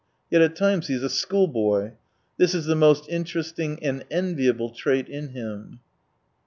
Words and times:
Yet 0.31 0.41
at 0.41 0.55
times 0.55 0.87
he 0.87 0.95
is 0.95 1.03
a 1.03 1.11
schoolboy. 1.11 1.91
This 2.37 2.55
is 2.55 2.65
the 2.65 2.73
most 2.73 3.07
interesting 3.07 3.77
and 3.83 4.03
enviable 4.09 4.71
trait 4.71 5.07
in 5.07 5.27
him. 5.29 5.79